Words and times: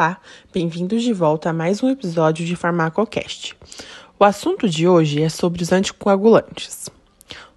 Olá, 0.00 0.16
bem-vindos 0.50 1.02
de 1.02 1.12
volta 1.12 1.50
a 1.50 1.52
mais 1.52 1.82
um 1.82 1.90
episódio 1.90 2.46
de 2.46 2.56
Farmacocast. 2.56 3.54
O 4.18 4.24
assunto 4.24 4.66
de 4.66 4.88
hoje 4.88 5.22
é 5.22 5.28
sobre 5.28 5.62
os 5.62 5.72
anticoagulantes. 5.72 6.88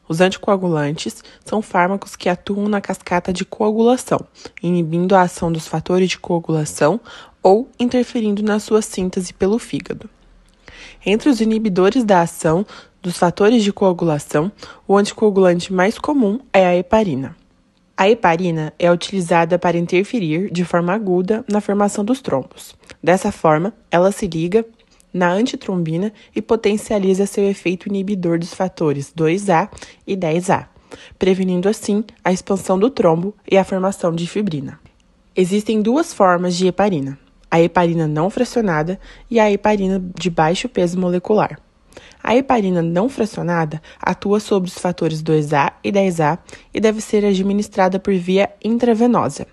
Os 0.10 0.20
anticoagulantes 0.20 1.24
são 1.46 1.62
fármacos 1.62 2.18
que 2.18 2.28
atuam 2.28 2.68
na 2.68 2.82
cascata 2.82 3.32
de 3.32 3.46
coagulação, 3.46 4.20
inibindo 4.62 5.16
a 5.16 5.22
ação 5.22 5.54
dos 5.54 5.70
fatores 5.70 6.10
de 6.10 6.20
coagulação 6.20 7.00
ou 7.42 7.70
interferindo 7.80 8.44
na 8.44 8.60
sua 8.60 8.82
síntese 8.82 9.34
pelo 9.34 9.58
fígado. 9.58 10.10
Entre 11.06 11.30
os 11.30 11.40
inibidores 11.40 12.04
da 12.04 12.20
ação 12.20 12.66
dos 13.02 13.18
fatores 13.18 13.64
de 13.64 13.72
coagulação, 13.72 14.52
o 14.86 14.98
anticoagulante 14.98 15.72
mais 15.72 15.98
comum 15.98 16.42
é 16.52 16.66
a 16.66 16.76
heparina. 16.76 17.38
A 17.96 18.10
heparina 18.10 18.74
é 18.80 18.92
utilizada 18.92 19.60
para 19.60 19.78
interferir 19.78 20.52
de 20.52 20.66
forma 20.66 20.94
aguda 20.94 21.46
na 21.48 21.62
formação 21.62 22.04
dos 22.04 22.22
trombos. 22.22 22.76
Dessa 23.02 23.32
forma, 23.32 23.72
ela 23.92 24.12
se 24.12 24.28
liga 24.28 24.66
na 25.14 25.32
antitrombina 25.32 26.12
e 26.36 26.42
potencializa 26.42 27.28
seu 27.28 27.48
efeito 27.48 27.88
inibidor 27.88 28.40
dos 28.40 28.52
fatores 28.52 29.14
2A 29.16 29.70
e 30.08 30.18
10A, 30.18 30.66
prevenindo 31.20 31.70
assim 31.70 32.04
a 32.24 32.34
expansão 32.34 32.80
do 32.80 32.90
trombo 32.90 33.36
e 33.50 33.58
a 33.58 33.64
formação 33.64 34.12
de 34.12 34.28
fibrina. 34.28 34.80
Existem 35.36 35.80
duas 35.80 36.12
formas 36.12 36.56
de 36.56 36.66
heparina: 36.66 37.18
a 37.50 37.62
heparina 37.62 38.08
não 38.08 38.28
fracionada 38.32 39.00
e 39.30 39.40
a 39.40 39.52
heparina 39.52 40.04
de 40.20 40.32
baixo 40.32 40.68
peso 40.68 41.00
molecular. 41.00 41.60
A 42.34 42.36
heparina 42.36 42.82
não 42.82 43.08
fracionada 43.10 43.80
atua 44.02 44.40
sobre 44.40 44.68
os 44.68 44.76
fatores 44.76 45.22
2A 45.22 45.74
e 45.84 45.92
10A 45.92 46.40
e 46.74 46.80
deve 46.80 47.00
ser 47.00 47.24
administrada 47.24 48.00
por 48.00 48.12
via 48.16 48.50
intravenosa. 48.66 49.46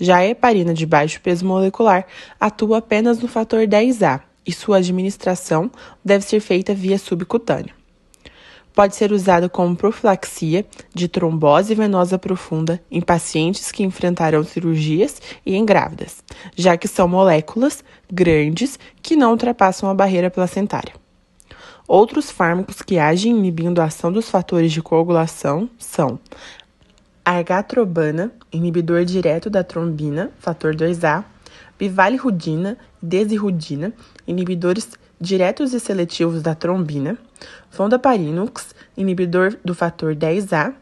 Já 0.00 0.16
a 0.16 0.26
heparina 0.26 0.72
de 0.72 0.86
baixo 0.86 1.20
peso 1.20 1.44
molecular 1.44 2.06
atua 2.40 2.78
apenas 2.78 3.18
no 3.18 3.28
fator 3.28 3.66
10A 3.66 4.22
e 4.46 4.50
sua 4.50 4.78
administração 4.78 5.70
deve 6.02 6.24
ser 6.24 6.40
feita 6.40 6.72
via 6.72 6.96
subcutânea. 6.96 7.74
Pode 8.74 8.96
ser 8.96 9.12
usada 9.12 9.46
como 9.46 9.76
profilaxia 9.76 10.64
de 10.94 11.08
trombose 11.08 11.74
venosa 11.74 12.18
profunda 12.18 12.82
em 12.90 13.02
pacientes 13.02 13.70
que 13.70 13.82
enfrentarão 13.82 14.42
cirurgias 14.42 15.20
e 15.44 15.54
em 15.54 15.66
grávidas, 15.66 16.24
já 16.56 16.78
que 16.78 16.88
são 16.88 17.06
moléculas 17.06 17.84
grandes 18.10 18.78
que 19.02 19.16
não 19.16 19.32
ultrapassam 19.32 19.90
a 19.90 19.94
barreira 19.94 20.30
placentária. 20.30 21.01
Outros 21.92 22.30
fármacos 22.30 22.80
que 22.80 22.98
agem 22.98 23.36
inibindo 23.36 23.78
a 23.78 23.84
ação 23.84 24.10
dos 24.10 24.30
fatores 24.30 24.72
de 24.72 24.80
coagulação 24.80 25.68
são 25.78 26.18
argatrobana, 27.22 28.32
inibidor 28.50 29.04
direto 29.04 29.50
da 29.50 29.62
trombina, 29.62 30.30
fator 30.38 30.74
2A, 30.74 31.22
bivalirudina 31.78 32.78
e 33.02 33.04
desirudina, 33.04 33.92
inibidores 34.26 34.88
diretos 35.20 35.74
e 35.74 35.80
seletivos 35.80 36.40
da 36.40 36.54
trombina, 36.54 37.18
fondaparinux, 37.68 38.74
inibidor 38.96 39.58
do 39.62 39.74
fator 39.74 40.16
10A, 40.16 40.72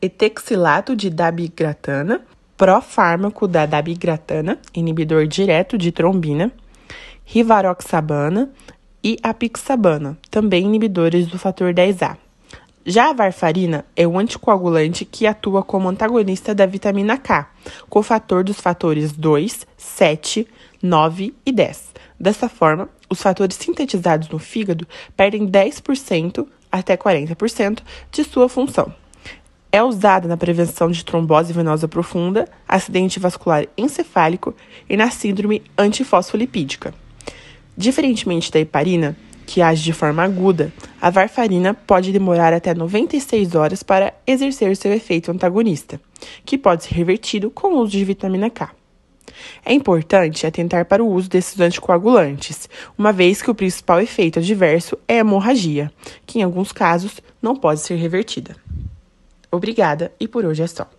etexilato 0.00 0.96
de 0.96 1.10
dabigratana, 1.10 2.22
profármaco 2.56 3.46
da 3.46 3.66
dabigratana, 3.66 4.58
inibidor 4.72 5.26
direto 5.26 5.76
de 5.76 5.92
trombina, 5.92 6.50
rivaroxabana, 7.26 8.50
e 9.02 9.16
a 9.22 9.32
pixabana, 9.32 10.18
também 10.30 10.64
inibidores 10.64 11.26
do 11.26 11.38
fator 11.38 11.72
10A. 11.72 12.16
Já 12.84 13.10
a 13.10 13.12
varfarina 13.12 13.84
é 13.94 14.08
um 14.08 14.18
anticoagulante 14.18 15.04
que 15.04 15.26
atua 15.26 15.62
como 15.62 15.88
antagonista 15.88 16.54
da 16.54 16.64
vitamina 16.64 17.18
K, 17.18 17.50
cofator 17.88 18.42
dos 18.42 18.60
fatores 18.60 19.12
2, 19.12 19.66
7, 19.76 20.48
9 20.82 21.34
e 21.44 21.52
10. 21.52 21.92
Dessa 22.18 22.48
forma, 22.48 22.88
os 23.10 23.20
fatores 23.20 23.56
sintetizados 23.56 24.28
no 24.28 24.38
fígado 24.38 24.86
perdem 25.16 25.46
10% 25.46 26.46
até 26.72 26.96
40% 26.96 27.80
de 28.10 28.24
sua 28.24 28.48
função. 28.48 28.92
É 29.70 29.82
usada 29.82 30.26
na 30.26 30.36
prevenção 30.36 30.90
de 30.90 31.04
trombose 31.04 31.52
venosa 31.52 31.86
profunda, 31.86 32.48
acidente 32.66 33.20
vascular 33.20 33.66
encefálico 33.76 34.54
e 34.88 34.96
na 34.96 35.10
síndrome 35.10 35.62
antifosfolipídica. 35.76 36.94
Diferentemente 37.78 38.50
da 38.50 38.58
heparina, 38.58 39.16
que 39.46 39.62
age 39.62 39.84
de 39.84 39.92
forma 39.92 40.24
aguda, 40.24 40.72
a 41.00 41.10
varfarina 41.10 41.72
pode 41.72 42.10
demorar 42.10 42.52
até 42.52 42.74
96 42.74 43.54
horas 43.54 43.84
para 43.84 44.12
exercer 44.26 44.76
seu 44.76 44.92
efeito 44.92 45.30
antagonista, 45.30 46.00
que 46.44 46.58
pode 46.58 46.82
ser 46.82 46.94
revertido 46.96 47.52
com 47.52 47.68
o 47.68 47.78
uso 47.78 47.92
de 47.92 48.04
vitamina 48.04 48.50
K. 48.50 48.72
É 49.64 49.72
importante 49.72 50.44
atentar 50.44 50.86
para 50.86 51.04
o 51.04 51.08
uso 51.08 51.30
desses 51.30 51.60
anticoagulantes, 51.60 52.68
uma 52.98 53.12
vez 53.12 53.40
que 53.40 53.50
o 53.50 53.54
principal 53.54 54.00
efeito 54.00 54.40
adverso 54.40 54.98
é 55.06 55.14
a 55.14 55.18
hemorragia, 55.18 55.92
que 56.26 56.40
em 56.40 56.42
alguns 56.42 56.72
casos 56.72 57.20
não 57.40 57.54
pode 57.54 57.78
ser 57.78 57.94
revertida. 57.94 58.56
Obrigada 59.52 60.10
e 60.18 60.26
por 60.26 60.44
hoje 60.44 60.64
é 60.64 60.66
só. 60.66 60.90